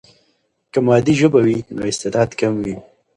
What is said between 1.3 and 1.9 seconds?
وي، نو